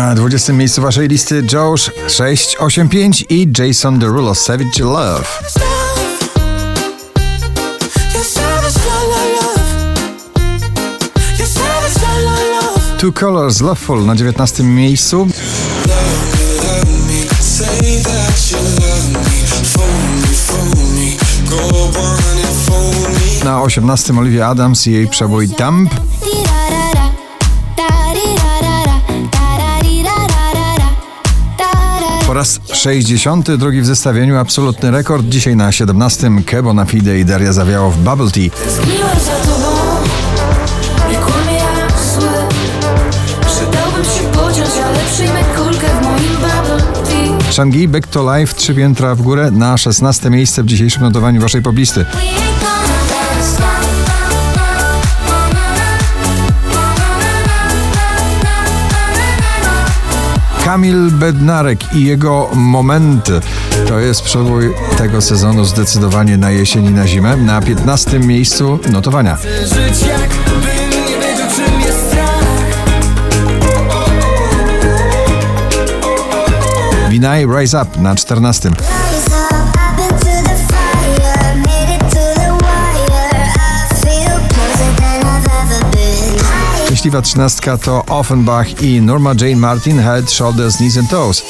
Na 0.00 0.14
20 0.14 0.52
miejscu 0.52 0.82
waszej 0.82 1.08
listy 1.08 1.42
Josh 1.52 1.90
685 2.08 3.24
i 3.28 3.48
Jason 3.58 3.98
Derulo 3.98 4.34
Savage 4.34 4.84
Love. 4.84 5.24
Two 12.98 13.12
Colors 13.12 13.60
Loveful 13.60 14.06
na 14.06 14.16
19 14.16 14.62
miejscu. 14.62 15.28
Na 23.44 23.62
18 23.62 24.18
Olivia 24.18 24.48
Adams 24.48 24.86
i 24.86 24.92
jej 24.92 25.08
przebój 25.08 25.48
Dump. 25.48 25.94
Po 32.30 32.34
raz 32.34 32.60
62 32.72 33.70
w 33.82 33.86
zestawieniu 33.86 34.38
absolutny 34.38 34.90
rekord. 34.90 35.26
Dzisiaj 35.26 35.56
na 35.56 35.72
17 35.72 36.30
Kebo 36.46 36.74
na 36.74 36.84
Fide 36.84 37.18
i 37.18 37.24
Daria 37.24 37.52
Zawiało 37.52 37.90
w 37.90 37.98
Bubble 37.98 38.30
Tea. 38.30 38.50
Shangi 47.50 47.88
Back 47.88 48.06
to 48.06 48.36
Life, 48.36 48.54
trzy 48.54 48.74
piętra 48.74 49.14
w 49.14 49.22
górę 49.22 49.50
na 49.50 49.76
16 49.76 50.30
miejsce 50.30 50.62
w 50.62 50.66
dzisiejszym 50.66 51.02
notowaniu 51.02 51.40
waszej 51.40 51.62
poblisty. 51.62 52.04
Kamil 60.70 61.10
Bednarek 61.10 61.94
i 61.94 62.04
jego 62.04 62.50
momenty. 62.54 63.40
To 63.88 63.98
jest 63.98 64.22
przebój 64.22 64.74
tego 64.98 65.22
sezonu 65.22 65.64
zdecydowanie 65.64 66.36
na 66.36 66.50
jesień 66.50 66.84
i 66.84 66.90
na 66.90 67.06
zimę. 67.06 67.36
Na 67.36 67.60
15 67.60 68.18
miejscu 68.18 68.78
notowania. 68.92 69.36
Vinay 77.10 77.46
Rise 77.46 77.82
Up 77.82 78.00
na 78.00 78.14
14. 78.14 78.70
Szczęśliwa 87.00 87.22
trzynastka 87.22 87.78
to 87.78 88.04
Offenbach 88.06 88.82
i 88.82 89.00
Norma 89.02 89.34
Jane 89.40 89.56
Martin 89.56 89.98
Head, 89.98 90.32
Shoulders, 90.32 90.76
Knees 90.76 90.96
and 90.98 91.10
Toes. 91.10 91.42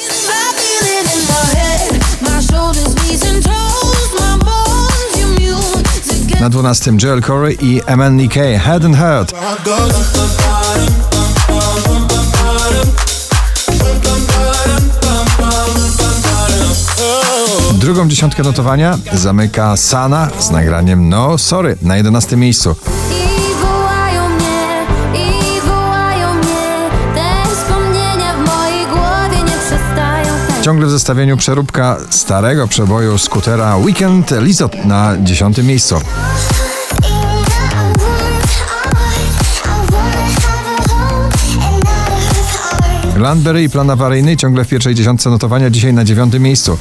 Na 6.39 6.49
12 6.49 6.91
Joel 7.03 7.21
Corey 7.21 7.57
i 7.61 7.81
MNEK 7.97 8.33
Head 8.33 8.85
and 8.85 8.95
Heart. 8.97 9.33
Drugą 17.73 18.07
dziesiątkę 18.07 18.43
notowania 18.43 18.97
zamyka 19.13 19.77
Sana 19.77 20.29
z 20.39 20.51
nagraniem 20.51 21.09
No 21.09 21.37
Sorry 21.37 21.77
na 21.81 21.97
11 21.97 22.37
miejscu. 22.37 22.75
Ciągle 30.61 30.87
w 30.87 30.89
zestawieniu 30.89 31.37
przeróbka 31.37 31.97
starego 32.09 32.67
przeboju 32.67 33.17
skutera 33.17 33.77
Weekend 33.77 34.31
Lizot 34.41 34.85
na 34.85 35.17
10 35.23 35.57
miejscu. 35.57 35.95
Landberry 43.17 43.63
i 43.63 43.69
plan 43.69 43.89
awaryjny 43.89 44.37
ciągle 44.37 44.65
w 44.65 44.67
pierwszej 44.67 44.95
dziesiątce 44.95 45.29
notowania, 45.29 45.69
dzisiaj 45.69 45.93
na 45.93 46.03
dziewiątym 46.03 46.43
miejscu. 46.43 46.77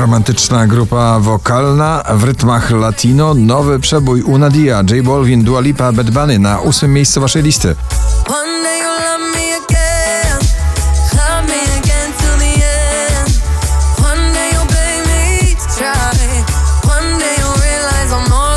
Romantyczna 0.00 0.66
grupa 0.66 1.20
wokalna 1.20 2.02
w 2.14 2.24
rytmach 2.24 2.70
latino, 2.70 3.34
nowy 3.34 3.80
przebój 3.80 4.22
u 4.22 4.38
Nadia, 4.38 4.82
J 4.90 5.06
Balvin, 5.06 5.44
Dua 5.44 5.60
Lipa, 5.60 5.92
Bad 5.92 6.10
Bunny 6.10 6.38
na 6.38 6.60
ósmym 6.60 6.92
miejscu 6.92 7.20
waszej 7.20 7.42
listy. 7.42 7.74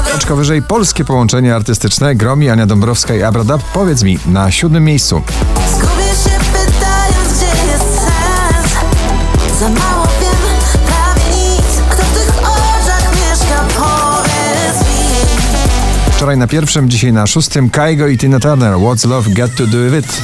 Troszkę 0.06 0.36
wyżej 0.36 0.62
polskie 0.62 1.06
połączenie 1.06 1.56
artystyczne, 1.56 2.16
Gromi, 2.16 2.50
Ania 2.50 2.66
Dąbrowska 2.66 3.16
i 3.16 3.24
Abradab, 3.24 3.62
powiedz 3.74 4.04
mi, 4.04 4.20
na 4.26 4.52
siódmym 4.52 4.84
miejscu. 4.84 5.22
Zgubię 5.74 6.10
się 6.24 6.40
pytając 6.54 7.38
gdzie 7.38 7.72
jest 7.72 8.00
sens 8.00 8.74
Za 9.60 9.70
mało 9.70 9.99
Wczoraj 16.20 16.38
na 16.38 16.48
pierwszym, 16.48 16.90
dzisiaj 16.90 17.14
na 17.14 17.28
szóstym, 17.28 17.70
Kaigo 17.70 18.08
i 18.08 18.18
Tina 18.18 18.40
Turner, 18.40 18.74
What's 18.74 19.08
Love 19.08 19.30
Got 19.30 19.56
To 19.56 19.68
Do 19.68 19.78
With 19.78 19.98
It. 19.98 20.22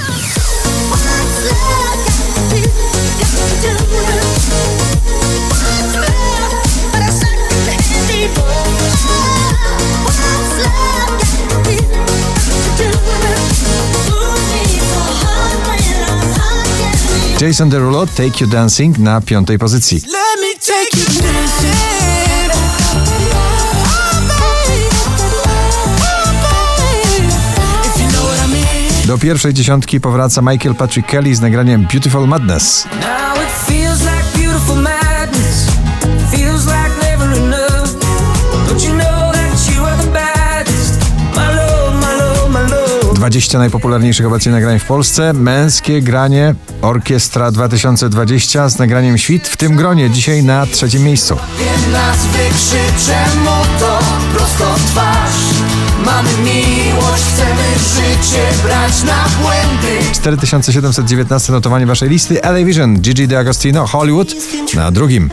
Jason 17.41 17.69
Derulo, 17.69 18.07
Take 18.07 18.41
You 18.41 18.47
Dancing 18.47 18.97
na 18.97 19.21
piątej 19.21 19.59
pozycji. 19.59 20.01
Do 29.15 29.19
pierwszej 29.19 29.53
dziesiątki 29.53 29.99
powraca 30.01 30.41
Michael 30.41 30.75
Patrick 30.75 31.09
Kelly 31.09 31.35
z 31.35 31.41
nagraniem 31.41 31.87
Beautiful 31.91 32.27
Madness. 32.27 32.87
20 43.13 43.57
najpopularniejszych 43.57 44.25
obecnie 44.25 44.51
nagrań 44.51 44.79
w 44.79 44.85
Polsce. 44.85 45.33
Męskie 45.33 46.01
granie 46.01 46.55
Orkiestra 46.81 47.51
2020 47.51 48.69
z 48.69 48.79
nagraniem 48.79 49.17
Świt 49.17 49.47
w 49.47 49.57
tym 49.57 49.75
gronie. 49.75 50.09
Dzisiaj 50.09 50.43
na 50.43 50.65
trzecim 50.65 51.03
miejscu. 51.03 51.37
Wiem 51.59 51.91
nas 51.91 52.25
wykrzyczę 52.25 53.25
mu 53.43 53.79
to 53.79 53.99
prosto 54.33 54.75
twarz. 54.75 55.54
Mamy 56.05 56.29
miłość, 56.43 57.23
chcemy 57.23 57.63
życie 57.95 58.43
brać 58.63 59.03
na 59.03 59.25
błędy. 59.41 60.11
4719 60.13 61.53
notowanie 61.53 61.85
waszej 61.85 62.09
listy. 62.09 62.41
LA 62.41 62.65
Vision, 62.65 63.01
Gigi 63.01 63.27
D'Agostino, 63.27 63.87
Hollywood 63.87 64.35
na 64.75 64.91
drugim. 64.91 65.29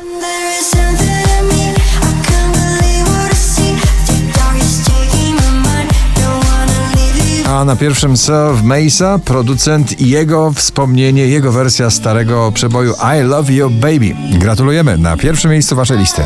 A 7.48 7.64
na 7.64 7.76
pierwszym 7.76 8.16
Self 8.16 8.62
Mesa, 8.62 9.18
producent 9.18 10.00
i 10.00 10.08
jego 10.08 10.52
wspomnienie, 10.52 11.26
jego 11.26 11.52
wersja 11.52 11.90
starego 11.90 12.52
przeboju 12.52 12.94
I 13.18 13.22
Love 13.22 13.52
You 13.52 13.70
Baby. 13.70 14.14
Gratulujemy 14.38 14.98
na 14.98 15.16
pierwszym 15.16 15.50
miejscu 15.50 15.76
waszej 15.76 15.98
listy. 15.98 16.22